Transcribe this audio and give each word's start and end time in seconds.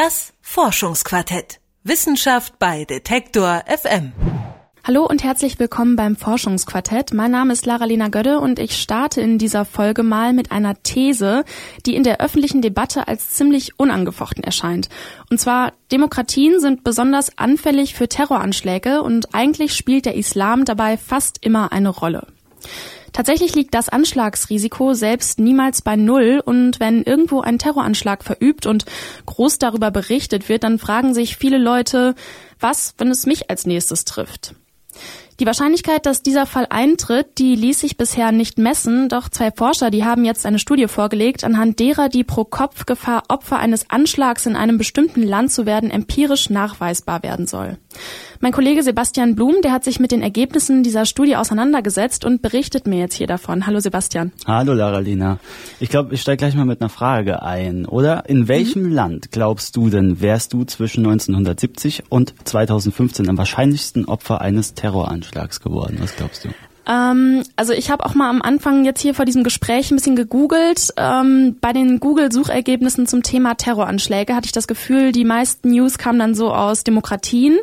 Das 0.00 0.32
Forschungsquartett. 0.42 1.58
Wissenschaft 1.82 2.60
bei 2.60 2.84
Detektor 2.84 3.64
FM. 3.66 4.12
Hallo 4.86 5.04
und 5.04 5.24
herzlich 5.24 5.58
willkommen 5.58 5.96
beim 5.96 6.14
Forschungsquartett. 6.14 7.12
Mein 7.12 7.32
Name 7.32 7.52
ist 7.52 7.66
Lara-Lena 7.66 8.06
Gödde 8.06 8.38
und 8.38 8.60
ich 8.60 8.80
starte 8.80 9.20
in 9.20 9.38
dieser 9.38 9.64
Folge 9.64 10.04
mal 10.04 10.34
mit 10.34 10.52
einer 10.52 10.80
These, 10.84 11.44
die 11.84 11.96
in 11.96 12.04
der 12.04 12.20
öffentlichen 12.20 12.62
Debatte 12.62 13.08
als 13.08 13.30
ziemlich 13.30 13.80
unangefochten 13.80 14.44
erscheint. 14.44 14.88
Und 15.32 15.40
zwar, 15.40 15.72
Demokratien 15.90 16.60
sind 16.60 16.84
besonders 16.84 17.36
anfällig 17.36 17.96
für 17.96 18.08
Terroranschläge 18.08 19.02
und 19.02 19.34
eigentlich 19.34 19.74
spielt 19.74 20.06
der 20.06 20.14
Islam 20.14 20.64
dabei 20.64 20.96
fast 20.96 21.44
immer 21.44 21.72
eine 21.72 21.88
Rolle. 21.88 22.28
Tatsächlich 23.12 23.54
liegt 23.54 23.74
das 23.74 23.88
Anschlagsrisiko 23.88 24.94
selbst 24.94 25.38
niemals 25.38 25.82
bei 25.82 25.96
Null 25.96 26.42
und 26.44 26.80
wenn 26.80 27.02
irgendwo 27.02 27.40
ein 27.40 27.58
Terroranschlag 27.58 28.24
verübt 28.24 28.66
und 28.66 28.84
groß 29.26 29.58
darüber 29.58 29.90
berichtet 29.90 30.48
wird, 30.48 30.64
dann 30.64 30.78
fragen 30.78 31.14
sich 31.14 31.36
viele 31.36 31.58
Leute, 31.58 32.14
was, 32.60 32.94
wenn 32.98 33.10
es 33.10 33.26
mich 33.26 33.50
als 33.50 33.66
nächstes 33.66 34.04
trifft? 34.04 34.54
Die 35.40 35.46
Wahrscheinlichkeit, 35.46 36.04
dass 36.04 36.24
dieser 36.24 36.46
Fall 36.46 36.66
eintritt, 36.68 37.38
die 37.38 37.54
ließ 37.54 37.78
sich 37.78 37.96
bisher 37.96 38.32
nicht 38.32 38.58
messen, 38.58 39.08
doch 39.08 39.28
zwei 39.28 39.52
Forscher, 39.52 39.88
die 39.88 40.04
haben 40.04 40.24
jetzt 40.24 40.44
eine 40.44 40.58
Studie 40.58 40.88
vorgelegt, 40.88 41.44
anhand 41.44 41.78
derer 41.78 42.08
die 42.08 42.24
Pro-Kopf-Gefahr 42.24 43.22
Opfer 43.28 43.60
eines 43.60 43.88
Anschlags 43.88 44.46
in 44.46 44.56
einem 44.56 44.78
bestimmten 44.78 45.22
Land 45.22 45.52
zu 45.52 45.64
werden 45.64 45.92
empirisch 45.92 46.50
nachweisbar 46.50 47.22
werden 47.22 47.46
soll. 47.46 47.78
Mein 48.40 48.50
Kollege 48.50 48.82
Sebastian 48.82 49.36
Blum, 49.36 49.54
der 49.62 49.70
hat 49.70 49.84
sich 49.84 50.00
mit 50.00 50.10
den 50.10 50.22
Ergebnissen 50.22 50.82
dieser 50.82 51.04
Studie 51.06 51.36
auseinandergesetzt 51.36 52.24
und 52.24 52.42
berichtet 52.42 52.88
mir 52.88 52.98
jetzt 52.98 53.14
hier 53.14 53.28
davon. 53.28 53.64
Hallo 53.64 53.78
Sebastian. 53.78 54.32
Hallo 54.44 54.74
Lara-Lena. 54.74 55.38
Ich 55.78 55.88
glaube, 55.88 56.14
ich 56.14 56.20
steige 56.20 56.38
gleich 56.38 56.56
mal 56.56 56.64
mit 56.64 56.80
einer 56.80 56.90
Frage 56.90 57.42
ein, 57.42 57.86
oder? 57.86 58.28
In 58.28 58.48
welchem 58.48 58.88
mhm. 58.88 58.92
Land 58.92 59.30
glaubst 59.30 59.76
du 59.76 59.88
denn, 59.88 60.20
wärst 60.20 60.52
du 60.52 60.64
zwischen 60.64 61.06
1970 61.06 62.04
und 62.08 62.34
2015 62.42 63.28
am 63.28 63.38
wahrscheinlichsten 63.38 64.04
Opfer 64.04 64.40
eines 64.40 64.74
Terroranschlags 64.74 65.27
geworden? 65.60 65.98
Was 66.00 66.14
glaubst 66.16 66.44
du? 66.44 66.50
Ähm, 66.88 67.42
also 67.56 67.74
ich 67.74 67.90
habe 67.90 68.04
auch 68.04 68.14
mal 68.14 68.30
am 68.30 68.40
Anfang 68.40 68.84
jetzt 68.84 69.02
hier 69.02 69.14
vor 69.14 69.26
diesem 69.26 69.44
Gespräch 69.44 69.90
ein 69.90 69.96
bisschen 69.96 70.16
gegoogelt. 70.16 70.88
Ähm, 70.96 71.56
bei 71.60 71.72
den 71.72 72.00
Google-Suchergebnissen 72.00 73.06
zum 73.06 73.22
Thema 73.22 73.54
Terroranschläge 73.54 74.34
hatte 74.34 74.46
ich 74.46 74.52
das 74.52 74.66
Gefühl, 74.66 75.12
die 75.12 75.24
meisten 75.24 75.70
News 75.70 75.98
kamen 75.98 76.18
dann 76.18 76.34
so 76.34 76.52
aus 76.52 76.84
Demokratien. 76.84 77.58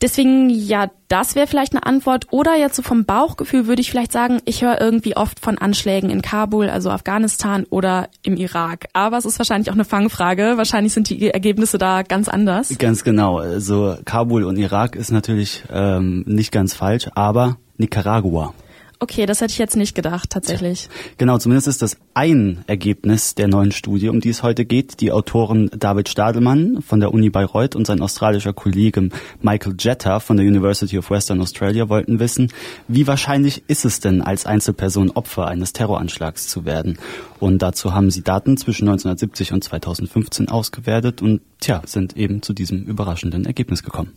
Deswegen, 0.00 0.48
ja, 0.48 0.90
das 1.08 1.34
wäre 1.34 1.46
vielleicht 1.46 1.72
eine 1.72 1.84
Antwort. 1.84 2.26
Oder 2.30 2.56
jetzt 2.56 2.76
so 2.76 2.82
vom 2.82 3.04
Bauchgefühl 3.04 3.66
würde 3.66 3.82
ich 3.82 3.90
vielleicht 3.90 4.12
sagen, 4.12 4.40
ich 4.44 4.62
höre 4.62 4.80
irgendwie 4.80 5.16
oft 5.16 5.40
von 5.40 5.58
Anschlägen 5.58 6.08
in 6.08 6.22
Kabul, 6.22 6.70
also 6.70 6.90
Afghanistan 6.90 7.66
oder 7.68 8.08
im 8.22 8.36
Irak. 8.36 8.86
Aber 8.92 9.18
es 9.18 9.24
ist 9.24 9.38
wahrscheinlich 9.38 9.70
auch 9.70 9.74
eine 9.74 9.84
Fangfrage. 9.84 10.54
Wahrscheinlich 10.56 10.94
sind 10.94 11.10
die 11.10 11.30
Ergebnisse 11.30 11.76
da 11.76 12.02
ganz 12.02 12.28
anders. 12.28 12.72
Ganz 12.78 13.04
genau. 13.04 13.38
Also 13.38 13.96
Kabul 14.04 14.44
und 14.44 14.56
Irak 14.56 14.96
ist 14.96 15.10
natürlich 15.10 15.64
ähm, 15.70 16.24
nicht 16.26 16.52
ganz 16.52 16.74
falsch, 16.74 17.08
aber 17.14 17.56
Nicaragua. 17.78 18.54
Okay, 19.00 19.26
das 19.26 19.40
hätte 19.40 19.52
ich 19.52 19.58
jetzt 19.58 19.76
nicht 19.76 19.94
gedacht, 19.94 20.30
tatsächlich. 20.30 20.88
Genau, 21.18 21.38
zumindest 21.38 21.68
ist 21.68 21.82
das 21.82 21.96
ein 22.14 22.64
Ergebnis 22.66 23.36
der 23.36 23.46
neuen 23.46 23.70
Studie, 23.70 24.08
um 24.08 24.20
die 24.20 24.30
es 24.30 24.42
heute 24.42 24.64
geht. 24.64 25.00
Die 25.00 25.12
Autoren 25.12 25.70
David 25.72 26.08
Stadelmann 26.08 26.82
von 26.82 26.98
der 26.98 27.14
Uni 27.14 27.30
Bayreuth 27.30 27.76
und 27.76 27.86
sein 27.86 28.00
australischer 28.00 28.52
Kollege 28.52 29.10
Michael 29.40 29.76
Jetta 29.78 30.18
von 30.18 30.36
der 30.36 30.44
University 30.44 30.98
of 30.98 31.10
Western 31.10 31.40
Australia 31.40 31.88
wollten 31.88 32.18
wissen, 32.18 32.52
wie 32.88 33.06
wahrscheinlich 33.06 33.62
ist 33.68 33.84
es 33.84 34.00
denn, 34.00 34.20
als 34.20 34.46
Einzelperson 34.46 35.12
Opfer 35.12 35.46
eines 35.46 35.72
Terroranschlags 35.72 36.48
zu 36.48 36.64
werden? 36.64 36.98
Und 37.38 37.62
dazu 37.62 37.94
haben 37.94 38.10
sie 38.10 38.22
Daten 38.22 38.56
zwischen 38.56 38.88
1970 38.88 39.52
und 39.52 39.62
2015 39.62 40.48
ausgewertet 40.48 41.22
und 41.22 41.40
tja, 41.60 41.82
sind 41.86 42.16
eben 42.16 42.42
zu 42.42 42.52
diesem 42.52 42.82
überraschenden 42.82 43.44
Ergebnis 43.44 43.84
gekommen. 43.84 44.12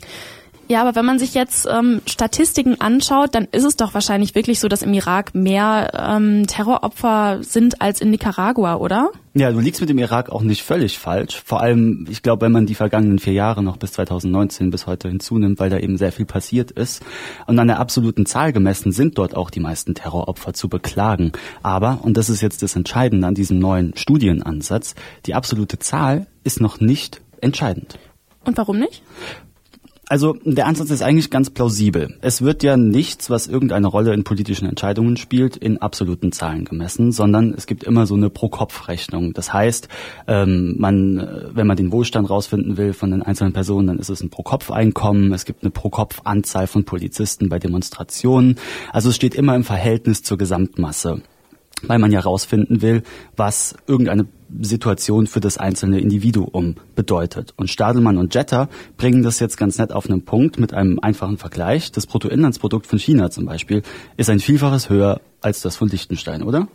Ja, 0.72 0.84
aber 0.84 0.96
wenn 0.96 1.06
man 1.06 1.20
sich 1.20 1.34
jetzt 1.34 1.68
ähm, 1.70 2.00
Statistiken 2.06 2.80
anschaut, 2.80 3.36
dann 3.36 3.46
ist 3.52 3.66
es 3.66 3.76
doch 3.76 3.94
wahrscheinlich 3.94 4.36
wirklich 4.36 4.62
so, 4.62 4.70
dass 4.70 4.84
im 4.84 4.94
Irak 4.94 5.36
mehr 5.36 5.92
ähm, 5.94 6.48
Terroropfer 6.48 7.40
sind 7.42 7.82
als 7.82 8.00
in 8.00 8.10
Nicaragua, 8.10 8.78
oder? 8.78 9.12
Ja, 9.34 9.52
du 9.52 9.60
liegst 9.60 9.82
mit 9.82 9.90
dem 9.90 9.98
Irak 9.98 10.30
auch 10.30 10.44
nicht 10.44 10.64
völlig 10.64 10.98
falsch. 10.98 11.42
Vor 11.44 11.60
allem, 11.60 12.08
ich 12.10 12.24
glaube, 12.24 12.46
wenn 12.46 12.54
man 12.54 12.68
die 12.68 12.76
vergangenen 12.76 13.20
vier 13.20 13.34
Jahre 13.34 13.62
noch 13.62 13.76
bis 13.76 13.92
2019 13.92 14.70
bis 14.70 14.88
heute 14.88 15.10
hinzunimmt, 15.10 15.60
weil 15.60 15.70
da 15.70 15.78
eben 15.78 15.98
sehr 15.98 16.14
viel 16.14 16.26
passiert 16.26 16.72
ist. 16.72 17.04
Und 17.48 17.60
an 17.60 17.68
der 17.68 17.82
absoluten 17.82 18.26
Zahl 18.26 18.54
gemessen 18.54 18.94
sind 18.94 19.18
dort 19.18 19.36
auch 19.36 19.50
die 19.50 19.60
meisten 19.60 19.94
Terroropfer 19.94 20.54
zu 20.54 20.70
beklagen. 20.70 21.34
Aber, 21.64 22.00
und 22.02 22.16
das 22.16 22.30
ist 22.30 22.40
jetzt 22.40 22.64
das 22.64 22.78
Entscheidende 22.78 23.28
an 23.28 23.36
diesem 23.36 23.60
neuen 23.60 23.92
Studienansatz, 23.98 24.96
die 25.26 25.34
absolute 25.34 25.80
Zahl 25.80 26.28
ist 26.46 26.62
noch 26.62 26.80
nicht 26.80 27.20
entscheidend. 27.42 28.00
Und 28.46 28.56
warum 28.56 28.80
nicht? 28.80 29.04
Also 30.12 30.36
der 30.44 30.68
Ansatz 30.68 30.90
ist 30.90 31.04
eigentlich 31.04 31.30
ganz 31.30 31.52
plausibel. 31.52 32.18
Es 32.20 32.42
wird 32.42 32.64
ja 32.64 32.76
nichts, 32.76 33.30
was 33.30 33.48
irgendeine 33.48 33.88
Rolle 33.88 34.14
in 34.14 34.26
politischen 34.26 34.68
Entscheidungen 34.68 35.16
spielt, 35.16 35.56
in 35.56 35.78
absoluten 35.78 36.34
Zahlen 36.34 36.66
gemessen, 36.66 37.14
sondern 37.14 37.54
es 37.54 37.66
gibt 37.66 37.86
immer 37.86 38.06
so 38.06 38.16
eine 38.16 38.30
Pro-Kopf-Rechnung. 38.30 39.32
Das 39.32 39.54
heißt, 39.54 39.88
ähm, 40.28 40.76
man, 40.78 41.46
wenn 41.54 41.66
man 41.66 41.78
den 41.78 41.94
Wohlstand 41.94 42.30
rausfinden 42.30 42.76
will 42.76 42.92
von 42.92 43.12
den 43.12 43.22
einzelnen 43.22 43.54
Personen, 43.54 43.88
dann 43.88 44.00
ist 44.00 44.10
es 44.10 44.22
ein 44.22 44.30
Pro-Kopf-Einkommen. 44.30 45.32
Es 45.32 45.46
gibt 45.46 45.64
eine 45.64 45.72
Pro-Kopf-Anzahl 45.72 46.68
von 46.68 46.84
Polizisten 46.84 47.48
bei 47.48 47.58
Demonstrationen. 47.60 48.56
Also 48.92 49.12
es 49.12 49.16
steht 49.16 49.34
immer 49.34 49.56
im 49.56 49.64
Verhältnis 49.64 50.24
zur 50.24 50.38
Gesamtmasse 50.38 51.22
weil 51.84 51.98
man 51.98 52.12
ja 52.12 52.20
rausfinden 52.20 52.84
will, 52.84 53.02
was 53.36 53.76
irgendeine 53.88 54.28
Situation 54.60 55.28
für 55.28 55.40
das 55.40 55.58
einzelne 55.58 56.00
Individuum 56.00 56.76
bedeutet. 56.96 57.54
Und 57.58 57.70
Stadelmann 57.70 58.18
und 58.18 58.34
Jetta 58.34 58.70
bringen 58.98 59.24
das 59.24 59.40
jetzt 59.40 59.58
ganz 59.58 59.78
nett 59.78 59.92
auf 59.92 60.10
einen 60.10 60.24
Punkt 60.24 60.60
mit 60.60 60.74
einem 60.74 61.00
einfachen 61.00 61.38
Vergleich. 61.38 61.92
Das 61.92 62.08
Bruttoinlandsprodukt 62.08 62.88
von 62.88 63.00
China 63.00 63.30
zum 63.32 63.46
Beispiel 63.46 63.82
ist 64.18 64.30
ein 64.30 64.40
Vielfaches 64.40 64.90
höher 64.90 65.22
als 65.42 65.62
das 65.62 65.76
von 65.76 65.90
Liechtenstein, 65.90 66.44
oder? 66.44 66.68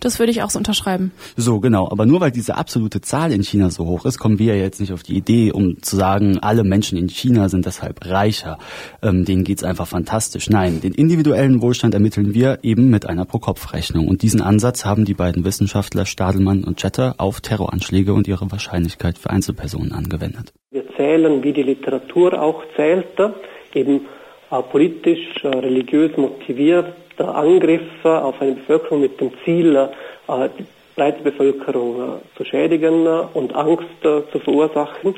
Das 0.00 0.18
würde 0.18 0.32
ich 0.32 0.42
auch 0.42 0.50
so 0.50 0.58
unterschreiben. 0.58 1.12
So, 1.36 1.60
genau. 1.60 1.88
Aber 1.90 2.06
nur 2.06 2.20
weil 2.20 2.30
diese 2.30 2.56
absolute 2.56 3.00
Zahl 3.00 3.32
in 3.32 3.42
China 3.42 3.70
so 3.70 3.86
hoch 3.86 4.04
ist, 4.04 4.18
kommen 4.18 4.38
wir 4.38 4.54
ja 4.54 4.62
jetzt 4.62 4.80
nicht 4.80 4.92
auf 4.92 5.02
die 5.02 5.16
Idee, 5.16 5.52
um 5.52 5.82
zu 5.82 5.96
sagen, 5.96 6.38
alle 6.38 6.64
Menschen 6.64 6.98
in 6.98 7.08
China 7.08 7.48
sind 7.48 7.66
deshalb 7.66 8.04
reicher. 8.04 8.58
Ähm, 9.02 9.24
denen 9.24 9.44
geht's 9.44 9.64
einfach 9.64 9.86
fantastisch. 9.86 10.50
Nein, 10.50 10.80
den 10.80 10.92
individuellen 10.92 11.62
Wohlstand 11.62 11.94
ermitteln 11.94 12.34
wir 12.34 12.58
eben 12.62 12.90
mit 12.90 13.06
einer 13.06 13.24
Pro-Kopf-Rechnung. 13.24 14.08
Und 14.08 14.22
diesen 14.22 14.40
Ansatz 14.40 14.84
haben 14.84 15.04
die 15.04 15.14
beiden 15.14 15.44
Wissenschaftler 15.44 16.06
Stadelmann 16.06 16.64
und 16.64 16.82
Jetter 16.82 17.14
auf 17.18 17.40
Terroranschläge 17.40 18.12
und 18.12 18.28
ihre 18.28 18.50
Wahrscheinlichkeit 18.50 19.18
für 19.18 19.30
Einzelpersonen 19.30 19.92
angewendet. 19.92 20.52
Wir 20.70 20.84
zählen, 20.96 21.42
wie 21.42 21.52
die 21.52 21.62
Literatur 21.62 22.40
auch 22.40 22.62
zählte, 22.76 23.34
eben 23.74 24.02
äh, 24.50 24.62
politisch, 24.62 25.44
äh, 25.44 25.48
religiös 25.48 26.16
motiviert 26.16 26.94
Angriffe 27.24 28.22
auf 28.22 28.40
eine 28.40 28.52
Bevölkerung 28.52 29.00
mit 29.00 29.20
dem 29.20 29.30
Ziel, 29.44 29.76
äh, 29.76 30.48
die 30.58 30.66
breite 30.96 31.22
Bevölkerung 31.22 32.00
äh, 32.00 32.36
zu 32.36 32.44
schädigen 32.44 33.06
äh, 33.06 33.22
und 33.34 33.54
Angst 33.54 33.86
zu 34.02 34.38
verursachen. 34.38 35.14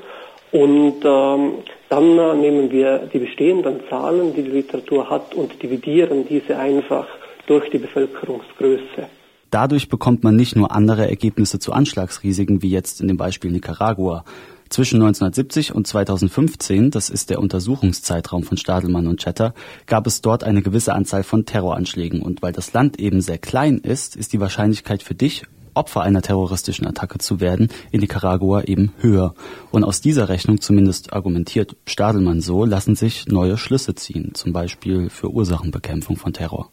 Und 0.52 1.04
ähm, 1.04 1.52
dann 1.88 2.40
nehmen 2.40 2.70
wir 2.72 3.08
die 3.12 3.18
bestehenden 3.18 3.80
Zahlen, 3.88 4.34
die 4.34 4.42
die 4.42 4.50
Literatur 4.50 5.08
hat, 5.08 5.34
und 5.34 5.62
dividieren 5.62 6.26
diese 6.28 6.56
einfach 6.56 7.06
durch 7.46 7.70
die 7.70 7.78
Bevölkerungsgröße. 7.78 9.08
Dadurch 9.50 9.88
bekommt 9.88 10.22
man 10.22 10.36
nicht 10.36 10.56
nur 10.56 10.72
andere 10.72 11.08
Ergebnisse 11.08 11.58
zu 11.58 11.72
Anschlagsrisiken, 11.72 12.62
wie 12.62 12.70
jetzt 12.70 13.00
in 13.00 13.08
dem 13.08 13.16
Beispiel 13.16 13.50
Nicaragua, 13.50 14.24
zwischen 14.70 15.02
1970 15.02 15.74
und 15.74 15.86
2015, 15.86 16.90
das 16.90 17.10
ist 17.10 17.28
der 17.28 17.40
Untersuchungszeitraum 17.40 18.44
von 18.44 18.56
Stadelmann 18.56 19.08
und 19.08 19.20
Chatter, 19.20 19.52
gab 19.86 20.06
es 20.06 20.22
dort 20.22 20.44
eine 20.44 20.62
gewisse 20.62 20.94
Anzahl 20.94 21.24
von 21.24 21.44
Terroranschlägen. 21.44 22.22
Und 22.22 22.40
weil 22.40 22.52
das 22.52 22.72
Land 22.72 22.98
eben 22.98 23.20
sehr 23.20 23.38
klein 23.38 23.78
ist, 23.78 24.16
ist 24.16 24.32
die 24.32 24.40
Wahrscheinlichkeit 24.40 25.02
für 25.02 25.14
dich 25.14 25.44
Opfer 25.74 26.02
einer 26.02 26.22
terroristischen 26.22 26.86
Attacke 26.86 27.18
zu 27.18 27.40
werden, 27.40 27.68
in 27.90 28.00
Nicaragua 28.00 28.62
eben 28.62 28.92
höher. 28.98 29.34
Und 29.70 29.84
aus 29.84 30.00
dieser 30.00 30.28
Rechnung, 30.28 30.60
zumindest 30.60 31.12
argumentiert 31.12 31.76
Stadelmann 31.86 32.40
so, 32.40 32.64
lassen 32.64 32.96
sich 32.96 33.26
neue 33.26 33.56
Schlüsse 33.56 33.94
ziehen, 33.94 34.32
zum 34.34 34.52
Beispiel 34.52 35.10
für 35.10 35.30
Ursachenbekämpfung 35.30 36.16
von 36.16 36.32
Terror. 36.32 36.70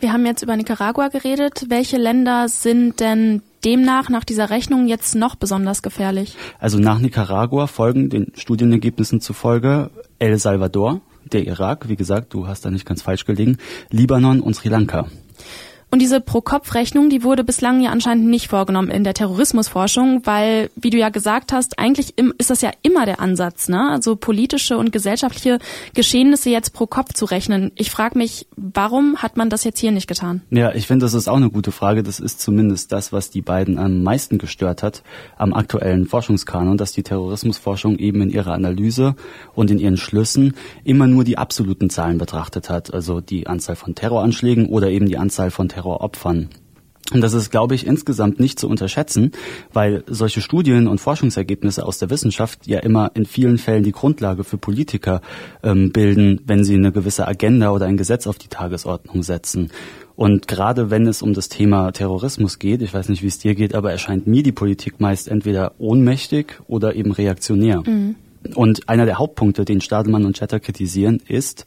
Wir 0.00 0.12
haben 0.12 0.26
jetzt 0.26 0.42
über 0.42 0.56
Nicaragua 0.56 1.08
geredet. 1.08 1.66
Welche 1.68 1.96
Länder 1.96 2.48
sind 2.48 3.00
denn 3.00 3.42
demnach 3.64 4.08
nach 4.08 4.24
dieser 4.24 4.50
Rechnung 4.50 4.86
jetzt 4.86 5.14
noch 5.14 5.34
besonders 5.34 5.82
gefährlich? 5.82 6.36
Also 6.58 6.78
nach 6.78 6.98
Nicaragua 6.98 7.66
folgen 7.66 8.10
den 8.10 8.32
Studienergebnissen 8.34 9.20
zufolge 9.20 9.90
El 10.18 10.38
Salvador, 10.38 11.00
der 11.32 11.46
Irak, 11.46 11.88
wie 11.88 11.96
gesagt, 11.96 12.34
du 12.34 12.46
hast 12.46 12.64
da 12.64 12.70
nicht 12.70 12.86
ganz 12.86 13.02
falsch 13.02 13.24
gelegen, 13.24 13.58
Libanon 13.90 14.40
und 14.40 14.54
Sri 14.54 14.68
Lanka. 14.68 15.06
Und 15.94 16.00
diese 16.00 16.20
Pro-Kopf-Rechnung, 16.20 17.08
die 17.08 17.22
wurde 17.22 17.44
bislang 17.44 17.80
ja 17.80 17.90
anscheinend 17.90 18.26
nicht 18.26 18.48
vorgenommen 18.48 18.90
in 18.90 19.04
der 19.04 19.14
Terrorismusforschung, 19.14 20.22
weil, 20.24 20.68
wie 20.74 20.90
du 20.90 20.98
ja 20.98 21.08
gesagt 21.08 21.52
hast, 21.52 21.78
eigentlich 21.78 22.14
ist 22.36 22.50
das 22.50 22.62
ja 22.62 22.72
immer 22.82 23.06
der 23.06 23.20
Ansatz, 23.20 23.68
ne? 23.68 23.90
Also 23.92 24.16
politische 24.16 24.76
und 24.76 24.90
gesellschaftliche 24.90 25.60
Geschehnisse 25.94 26.50
jetzt 26.50 26.72
pro 26.72 26.88
Kopf 26.88 27.12
zu 27.12 27.26
rechnen. 27.26 27.70
Ich 27.76 27.92
frage 27.92 28.18
mich, 28.18 28.48
warum 28.56 29.18
hat 29.18 29.36
man 29.36 29.50
das 29.50 29.62
jetzt 29.62 29.78
hier 29.78 29.92
nicht 29.92 30.08
getan? 30.08 30.42
Ja, 30.50 30.74
ich 30.74 30.88
finde, 30.88 31.06
das 31.06 31.14
ist 31.14 31.28
auch 31.28 31.36
eine 31.36 31.48
gute 31.48 31.70
Frage. 31.70 32.02
Das 32.02 32.18
ist 32.18 32.40
zumindest 32.40 32.90
das, 32.90 33.12
was 33.12 33.30
die 33.30 33.42
beiden 33.42 33.78
am 33.78 34.02
meisten 34.02 34.38
gestört 34.38 34.82
hat 34.82 35.04
am 35.36 35.54
aktuellen 35.54 36.06
Forschungskanon, 36.06 36.76
dass 36.76 36.90
die 36.90 37.04
Terrorismusforschung 37.04 37.98
eben 37.98 38.20
in 38.20 38.30
ihrer 38.30 38.54
Analyse 38.54 39.14
und 39.54 39.70
in 39.70 39.78
ihren 39.78 39.96
Schlüssen 39.96 40.54
immer 40.82 41.06
nur 41.06 41.22
die 41.22 41.38
absoluten 41.38 41.88
Zahlen 41.88 42.18
betrachtet 42.18 42.68
hat, 42.68 42.92
also 42.92 43.20
die 43.20 43.46
Anzahl 43.46 43.76
von 43.76 43.94
Terroranschlägen 43.94 44.66
oder 44.66 44.90
eben 44.90 45.06
die 45.06 45.18
Anzahl 45.18 45.52
von 45.52 45.68
Terror 45.68 45.83
Terroropfern. 45.84 46.48
Und 47.12 47.20
das 47.20 47.34
ist, 47.34 47.50
glaube 47.50 47.74
ich, 47.74 47.86
insgesamt 47.86 48.40
nicht 48.40 48.58
zu 48.58 48.66
unterschätzen, 48.66 49.32
weil 49.74 50.04
solche 50.06 50.40
Studien 50.40 50.88
und 50.88 51.02
Forschungsergebnisse 51.02 51.84
aus 51.84 51.98
der 51.98 52.08
Wissenschaft 52.08 52.66
ja 52.66 52.78
immer 52.78 53.10
in 53.14 53.26
vielen 53.26 53.58
Fällen 53.58 53.84
die 53.84 53.92
Grundlage 53.92 54.42
für 54.42 54.56
Politiker 54.56 55.20
ähm, 55.62 55.92
bilden, 55.92 56.40
wenn 56.46 56.64
sie 56.64 56.74
eine 56.74 56.92
gewisse 56.92 57.28
Agenda 57.28 57.72
oder 57.72 57.84
ein 57.84 57.98
Gesetz 57.98 58.26
auf 58.26 58.38
die 58.38 58.48
Tagesordnung 58.48 59.22
setzen. 59.22 59.70
Und 60.16 60.48
gerade 60.48 60.90
wenn 60.90 61.06
es 61.06 61.20
um 61.20 61.34
das 61.34 61.50
Thema 61.50 61.92
Terrorismus 61.92 62.58
geht, 62.58 62.80
ich 62.80 62.94
weiß 62.94 63.10
nicht, 63.10 63.22
wie 63.22 63.26
es 63.26 63.38
dir 63.38 63.54
geht, 63.54 63.74
aber 63.74 63.92
erscheint 63.92 64.26
mir 64.26 64.42
die 64.42 64.52
Politik 64.52 64.98
meist 64.98 65.28
entweder 65.28 65.72
ohnmächtig 65.76 66.54
oder 66.68 66.94
eben 66.94 67.12
reaktionär. 67.12 67.82
Mhm. 67.84 68.14
Und 68.54 68.88
einer 68.88 69.04
der 69.04 69.18
Hauptpunkte, 69.18 69.66
den 69.66 69.82
Stadelmann 69.82 70.24
und 70.24 70.36
Chatter 70.36 70.58
kritisieren, 70.58 71.20
ist, 71.28 71.66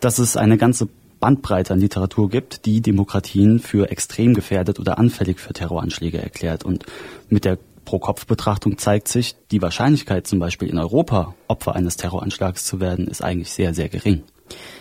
dass 0.00 0.18
es 0.18 0.36
eine 0.36 0.56
ganze 0.56 0.88
Bandbreite 1.22 1.72
an 1.72 1.80
Literatur 1.80 2.28
gibt, 2.28 2.66
die 2.66 2.80
Demokratien 2.80 3.60
für 3.60 3.90
extrem 3.92 4.34
gefährdet 4.34 4.80
oder 4.80 4.98
anfällig 4.98 5.38
für 5.38 5.52
Terroranschläge 5.52 6.20
erklärt. 6.20 6.64
Und 6.64 6.84
mit 7.28 7.44
der 7.44 7.58
Pro-Kopf-Betrachtung 7.84 8.76
zeigt 8.76 9.06
sich, 9.06 9.36
die 9.52 9.62
Wahrscheinlichkeit 9.62 10.26
zum 10.26 10.40
Beispiel 10.40 10.68
in 10.68 10.78
Europa 10.78 11.34
Opfer 11.46 11.76
eines 11.76 11.96
Terroranschlags 11.96 12.64
zu 12.64 12.80
werden, 12.80 13.06
ist 13.06 13.22
eigentlich 13.22 13.52
sehr, 13.52 13.72
sehr 13.72 13.88
gering. 13.88 14.24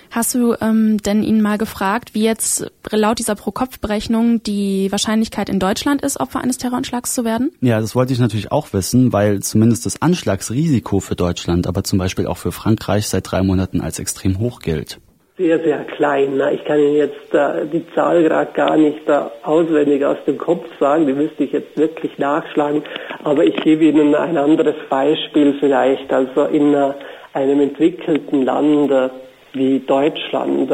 Hast 0.09 0.33
du 0.33 0.55
ähm, 0.59 0.97
denn 0.97 1.21
ihn 1.21 1.41
mal 1.41 1.59
gefragt, 1.59 2.15
wie 2.15 2.23
jetzt 2.23 2.71
laut 2.89 3.19
dieser 3.19 3.35
Pro-Kopf-Berechnung 3.35 4.41
die 4.41 4.91
Wahrscheinlichkeit 4.91 5.47
in 5.47 5.59
Deutschland 5.59 6.01
ist, 6.01 6.19
Opfer 6.19 6.41
eines 6.41 6.57
Terroranschlags 6.57 7.13
zu 7.13 7.23
werden? 7.23 7.51
Ja, 7.61 7.79
das 7.79 7.93
wollte 7.93 8.13
ich 8.13 8.19
natürlich 8.19 8.51
auch 8.51 8.73
wissen, 8.73 9.13
weil 9.13 9.41
zumindest 9.41 9.85
das 9.85 10.01
Anschlagsrisiko 10.01 11.01
für 11.01 11.15
Deutschland, 11.15 11.67
aber 11.67 11.83
zum 11.83 11.99
Beispiel 11.99 12.25
auch 12.25 12.37
für 12.37 12.51
Frankreich 12.51 13.07
seit 13.07 13.31
drei 13.31 13.43
Monaten 13.43 13.79
als 13.79 13.99
extrem 13.99 14.39
hoch 14.39 14.59
gilt 14.59 14.99
sehr, 15.41 15.59
sehr 15.59 15.83
klein. 15.85 16.41
Ich 16.53 16.63
kann 16.65 16.79
Ihnen 16.79 16.95
jetzt 16.95 17.33
äh, 17.33 17.65
die 17.65 17.85
Zahl 17.95 18.23
gerade 18.23 18.51
gar 18.53 18.77
nicht 18.77 19.07
äh, 19.09 19.21
auswendig 19.43 20.05
aus 20.05 20.17
dem 20.27 20.37
Kopf 20.37 20.65
sagen, 20.79 21.07
die 21.07 21.13
müsste 21.13 21.43
ich 21.43 21.51
jetzt 21.51 21.75
wirklich 21.77 22.17
nachschlagen, 22.17 22.83
aber 23.23 23.43
ich 23.43 23.55
gebe 23.57 23.85
Ihnen 23.85 24.13
ein 24.15 24.37
anderes 24.37 24.75
Beispiel 24.89 25.55
vielleicht. 25.59 26.13
Also 26.13 26.45
in 26.45 26.73
äh, 26.73 26.93
einem 27.33 27.61
entwickelten 27.61 28.43
Land 28.45 28.91
wie 29.53 29.79
Deutschland 29.79 30.71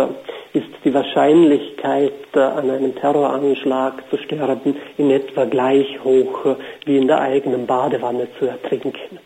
ist 0.54 0.68
die 0.84 0.94
Wahrscheinlichkeit, 0.94 2.14
an 2.34 2.70
einem 2.70 2.96
Terroranschlag 2.96 4.04
zu 4.10 4.18
sterben, 4.18 4.76
in 4.98 5.12
etwa 5.12 5.46
gleich 5.46 5.88
hoch 6.04 6.56
wie 6.86 6.98
in 6.98 7.08
der 7.08 7.22
eigenen 7.22 7.66
Badewanne 7.66 8.28
zu 8.40 8.46
ertrinken 8.46 9.20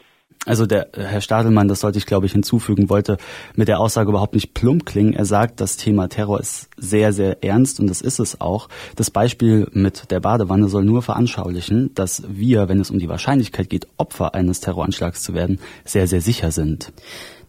also 0.51 0.65
der 0.65 0.89
Herr 0.93 1.21
Stadelmann, 1.21 1.69
das 1.69 1.79
sollte 1.79 1.97
ich 1.97 2.05
glaube 2.05 2.25
ich 2.25 2.33
hinzufügen, 2.33 2.89
wollte 2.89 3.15
mit 3.55 3.69
der 3.69 3.79
Aussage 3.79 4.09
überhaupt 4.09 4.33
nicht 4.33 4.53
plump 4.53 4.85
klingen. 4.85 5.13
Er 5.13 5.23
sagt, 5.23 5.61
das 5.61 5.77
Thema 5.77 6.09
Terror 6.09 6.41
ist 6.41 6.67
sehr, 6.75 7.13
sehr 7.13 7.41
ernst 7.41 7.79
und 7.79 7.87
das 7.87 8.01
ist 8.01 8.19
es 8.19 8.41
auch. 8.41 8.67
Das 8.97 9.09
Beispiel 9.09 9.69
mit 9.71 10.11
der 10.11 10.19
Badewanne 10.19 10.67
soll 10.67 10.83
nur 10.83 11.03
veranschaulichen, 11.03 11.95
dass 11.95 12.23
wir, 12.27 12.67
wenn 12.67 12.81
es 12.81 12.91
um 12.91 12.99
die 12.99 13.07
Wahrscheinlichkeit 13.07 13.69
geht, 13.69 13.87
Opfer 13.95 14.35
eines 14.35 14.59
Terroranschlags 14.59 15.23
zu 15.23 15.33
werden, 15.33 15.61
sehr, 15.85 16.05
sehr 16.07 16.19
sicher 16.19 16.51
sind. 16.51 16.91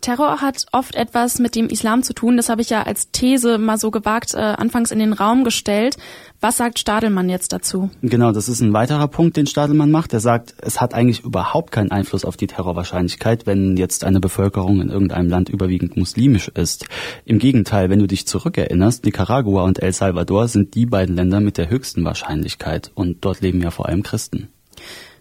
Terror 0.02 0.42
hat 0.42 0.66
oft 0.72 0.94
etwas 0.94 1.38
mit 1.38 1.54
dem 1.54 1.68
Islam 1.68 2.02
zu 2.02 2.12
tun. 2.12 2.36
Das 2.36 2.50
habe 2.50 2.60
ich 2.60 2.68
ja 2.68 2.82
als 2.82 3.10
These 3.12 3.56
mal 3.56 3.78
so 3.78 3.90
gewagt 3.90 4.34
äh, 4.34 4.38
anfangs 4.38 4.90
in 4.90 4.98
den 4.98 5.14
Raum 5.14 5.44
gestellt. 5.44 5.96
Was 6.40 6.56
sagt 6.56 6.80
Stadelmann 6.80 7.30
jetzt 7.30 7.52
dazu? 7.52 7.88
Genau, 8.02 8.32
das 8.32 8.48
ist 8.48 8.60
ein 8.60 8.72
weiterer 8.72 9.08
Punkt, 9.08 9.36
den 9.36 9.46
Stadelmann 9.46 9.90
macht. 9.90 10.12
Er 10.12 10.20
sagt, 10.20 10.54
es 10.60 10.80
hat 10.80 10.92
eigentlich 10.92 11.24
überhaupt 11.24 11.70
keinen 11.70 11.92
Einfluss 11.92 12.24
auf 12.24 12.36
die 12.36 12.48
Terrorwahrscheinlichkeit, 12.48 13.46
wenn 13.46 13.76
jetzt 13.76 14.04
eine 14.04 14.20
Bevölkerung 14.20 14.80
in 14.80 14.90
irgendeinem 14.90 15.28
Land 15.28 15.48
überwiegend 15.48 15.96
muslimisch 15.96 16.48
ist. 16.48 16.84
Im 17.24 17.38
Gegenteil, 17.38 17.88
wenn 17.88 18.00
du 18.00 18.08
dich 18.08 18.26
zurückerinnerst, 18.26 19.04
Nicaragua 19.04 19.62
und 19.62 19.80
El 19.80 19.92
Salvador 19.92 20.48
sind 20.48 20.74
die 20.74 20.86
beiden 20.86 21.14
Länder 21.14 21.40
mit 21.40 21.58
der 21.58 21.70
höchsten 21.70 22.04
Wahrscheinlichkeit 22.04 22.90
und 22.94 23.24
dort 23.24 23.40
leben 23.40 23.62
ja 23.62 23.70
vor 23.70 23.88
allem 23.88 24.02
Christen. 24.02 24.48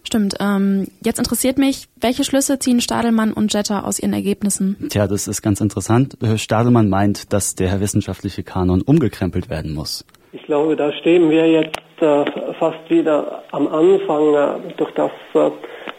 Stimmt. 0.04 0.34
Ähm, 0.40 0.88
jetzt 1.02 1.18
interessiert 1.18 1.58
mich, 1.58 1.88
welche 2.00 2.24
Schlüsse 2.24 2.58
ziehen 2.58 2.80
Stadelmann 2.80 3.32
und 3.32 3.52
Jetter 3.52 3.86
aus 3.86 3.98
ihren 3.98 4.12
Ergebnissen? 4.12 4.88
Tja, 4.88 5.06
das 5.06 5.28
ist 5.28 5.42
ganz 5.42 5.60
interessant. 5.60 6.16
Stadelmann 6.36 6.88
meint, 6.88 7.32
dass 7.32 7.54
der 7.54 7.80
wissenschaftliche 7.80 8.42
Kanon 8.42 8.82
umgekrempelt 8.82 9.48
werden 9.48 9.74
muss. 9.74 10.04
Ich 10.32 10.42
glaube, 10.44 10.76
da 10.76 10.92
stehen 10.94 11.28
wir 11.30 11.46
jetzt 11.46 11.78
äh, 12.00 12.24
fast 12.58 12.88
wieder 12.88 13.44
am 13.52 13.68
Anfang, 13.68 14.34
äh, 14.34 14.74
durch 14.76 14.90
das, 14.92 15.10
äh, 15.34 15.50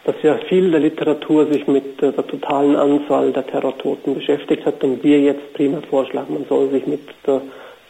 dass 0.04 0.16
ja 0.22 0.36
viel 0.48 0.72
der 0.72 0.80
Literatur 0.80 1.46
sich 1.52 1.66
mit 1.68 2.02
äh, 2.02 2.12
der 2.12 2.26
totalen 2.26 2.74
Anzahl 2.74 3.32
der 3.32 3.46
Terrortoten 3.46 4.14
beschäftigt 4.14 4.66
hat 4.66 4.82
und 4.82 5.04
wir 5.04 5.20
jetzt 5.20 5.54
prima 5.54 5.80
vorschlagen, 5.88 6.34
man 6.34 6.46
soll 6.48 6.68
sich 6.70 6.84
mit, 6.86 7.08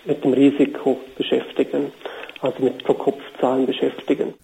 mit 0.05 0.23
dem 0.23 0.33
Risiko 0.35 1.01
beschäftigen, 1.17 1.93
also 2.43 2.63
mit 2.63 2.85
Pro-Kopf-Zahlen 2.85 3.65
beschäftigen. 3.65 4.35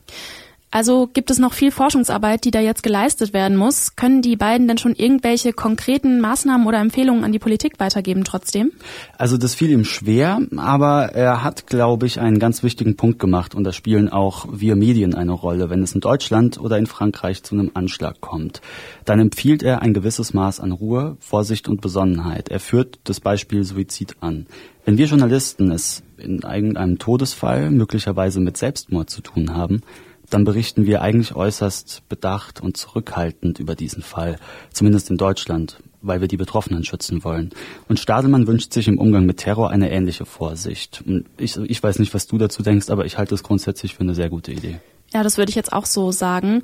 Also 0.72 1.08
gibt 1.12 1.30
es 1.32 1.40
noch 1.40 1.52
viel 1.52 1.72
Forschungsarbeit, 1.72 2.44
die 2.44 2.52
da 2.52 2.60
jetzt 2.60 2.84
geleistet 2.84 3.32
werden 3.32 3.56
muss. 3.56 3.96
Können 3.96 4.22
die 4.22 4.36
beiden 4.36 4.68
denn 4.68 4.78
schon 4.78 4.94
irgendwelche 4.94 5.52
konkreten 5.52 6.20
Maßnahmen 6.20 6.64
oder 6.66 6.78
Empfehlungen 6.78 7.24
an 7.24 7.32
die 7.32 7.40
Politik 7.40 7.80
weitergeben 7.80 8.22
trotzdem? 8.22 8.70
Also 9.18 9.36
das 9.36 9.56
fiel 9.56 9.70
ihm 9.70 9.84
schwer, 9.84 10.40
aber 10.56 11.06
er 11.12 11.42
hat, 11.42 11.66
glaube 11.66 12.06
ich, 12.06 12.20
einen 12.20 12.38
ganz 12.38 12.62
wichtigen 12.62 12.96
Punkt 12.96 13.18
gemacht 13.18 13.56
und 13.56 13.64
da 13.64 13.72
spielen 13.72 14.08
auch 14.08 14.46
wir 14.52 14.76
Medien 14.76 15.14
eine 15.14 15.32
Rolle. 15.32 15.70
Wenn 15.70 15.82
es 15.82 15.92
in 15.92 16.00
Deutschland 16.00 16.60
oder 16.60 16.78
in 16.78 16.86
Frankreich 16.86 17.42
zu 17.42 17.56
einem 17.56 17.72
Anschlag 17.74 18.20
kommt, 18.20 18.60
dann 19.04 19.18
empfiehlt 19.18 19.64
er 19.64 19.82
ein 19.82 19.92
gewisses 19.92 20.34
Maß 20.34 20.60
an 20.60 20.70
Ruhe, 20.70 21.16
Vorsicht 21.18 21.66
und 21.66 21.80
Besonnenheit. 21.80 22.48
Er 22.48 22.60
führt 22.60 23.00
das 23.04 23.18
Beispiel 23.18 23.64
Suizid 23.64 24.14
an. 24.20 24.46
Wenn 24.84 24.98
wir 24.98 25.06
Journalisten 25.06 25.72
es 25.72 26.04
in 26.16 26.40
irgendeinem 26.42 26.98
Todesfall 26.98 27.70
möglicherweise 27.70 28.40
mit 28.40 28.56
Selbstmord 28.56 29.10
zu 29.10 29.20
tun 29.20 29.54
haben, 29.54 29.82
dann 30.30 30.44
berichten 30.44 30.86
wir 30.86 31.02
eigentlich 31.02 31.34
äußerst 31.34 32.08
bedacht 32.08 32.60
und 32.60 32.76
zurückhaltend 32.76 33.58
über 33.58 33.74
diesen 33.74 34.02
Fall, 34.02 34.36
zumindest 34.72 35.10
in 35.10 35.16
Deutschland, 35.16 35.78
weil 36.00 36.20
wir 36.20 36.28
die 36.28 36.36
Betroffenen 36.36 36.84
schützen 36.84 37.24
wollen. 37.24 37.50
Und 37.88 38.00
Stadelmann 38.00 38.46
wünscht 38.46 38.72
sich 38.72 38.88
im 38.88 38.98
Umgang 38.98 39.26
mit 39.26 39.38
Terror 39.38 39.70
eine 39.70 39.90
ähnliche 39.90 40.24
Vorsicht. 40.24 41.04
Ich, 41.36 41.56
ich 41.56 41.82
weiß 41.82 41.98
nicht, 41.98 42.14
was 42.14 42.26
du 42.26 42.38
dazu 42.38 42.62
denkst, 42.62 42.90
aber 42.90 43.04
ich 43.04 43.18
halte 43.18 43.34
es 43.34 43.42
grundsätzlich 43.42 43.94
für 43.94 44.02
eine 44.02 44.14
sehr 44.14 44.30
gute 44.30 44.52
Idee. 44.52 44.80
Ja, 45.12 45.24
das 45.24 45.38
würde 45.38 45.50
ich 45.50 45.56
jetzt 45.56 45.72
auch 45.72 45.86
so 45.86 46.12
sagen, 46.12 46.62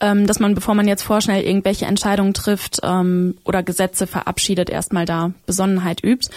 ähm, 0.00 0.26
dass 0.28 0.38
man, 0.38 0.54
bevor 0.54 0.74
man 0.74 0.86
jetzt 0.86 1.02
vorschnell 1.02 1.42
irgendwelche 1.42 1.86
Entscheidungen 1.86 2.32
trifft 2.32 2.78
ähm, 2.84 3.34
oder 3.44 3.64
Gesetze 3.64 4.06
verabschiedet, 4.06 4.70
erstmal 4.70 5.04
da 5.04 5.32
Besonnenheit 5.46 6.04
übt. 6.04 6.30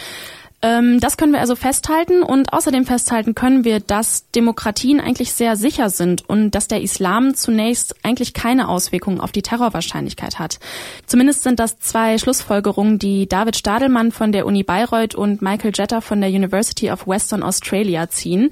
Ähm, 0.64 1.00
das 1.00 1.18
können 1.18 1.34
wir 1.34 1.40
also 1.40 1.56
festhalten 1.56 2.22
und 2.22 2.54
außerdem 2.54 2.86
festhalten 2.86 3.34
können 3.34 3.64
wir, 3.64 3.80
dass 3.80 4.30
Demokratien 4.32 5.00
eigentlich 5.00 5.34
sehr 5.34 5.56
sicher 5.56 5.90
sind 5.90 6.28
und 6.30 6.52
dass 6.52 6.68
der 6.68 6.82
Islam 6.82 7.34
zunächst 7.34 7.96
eigentlich 8.04 8.34
keine 8.34 8.70
Auswirkungen 8.70 9.20
auf 9.20 9.32
die 9.32 9.42
Terrorwahrscheinlichkeit 9.42 10.38
hat. 10.38 10.60
Zumindest 11.08 11.44
sind 11.44 11.60
das 11.60 11.80
zwei 11.80 12.18
Schlussfolgerungen, 12.20 13.00
die 13.00 13.28
David 13.28 13.56
Stadelmann 13.56 14.12
von 14.12 14.32
der 14.32 14.46
Uni 14.46 14.64
Bayreuth 14.64 15.16
und 15.16 15.42
Michael 15.42 15.72
Jetter 15.74 16.02
von 16.02 16.22
der 16.22 16.30
University 16.30 16.92
of 16.92 17.08
Western 17.08 17.42
Australia 17.42 18.10
ziehen. 18.10 18.52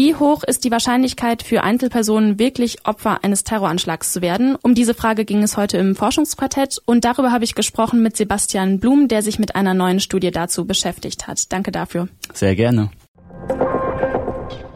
Wie 0.00 0.14
hoch 0.14 0.44
ist 0.44 0.62
die 0.62 0.70
Wahrscheinlichkeit 0.70 1.42
für 1.42 1.64
Einzelpersonen 1.64 2.38
wirklich 2.38 2.86
Opfer 2.86 3.24
eines 3.24 3.42
Terroranschlags 3.42 4.12
zu 4.12 4.22
werden? 4.22 4.54
Um 4.54 4.76
diese 4.76 4.94
Frage 4.94 5.24
ging 5.24 5.42
es 5.42 5.56
heute 5.56 5.76
im 5.76 5.96
Forschungsquartett 5.96 6.80
und 6.86 7.04
darüber 7.04 7.32
habe 7.32 7.42
ich 7.42 7.56
gesprochen 7.56 8.00
mit 8.00 8.16
Sebastian 8.16 8.78
Blum, 8.78 9.08
der 9.08 9.22
sich 9.22 9.40
mit 9.40 9.56
einer 9.56 9.74
neuen 9.74 9.98
Studie 9.98 10.30
dazu 10.30 10.66
beschäftigt 10.66 11.26
hat. 11.26 11.52
Danke 11.52 11.72
dafür. 11.72 12.06
Sehr 12.32 12.54
gerne. 12.54 12.92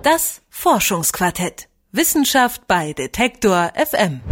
Das 0.03 0.43
Forschungsquartett. 0.51 1.69
Wissenschaft 1.93 2.67
bei 2.67 2.93
Detektor 2.93 3.71
FM. 3.77 4.23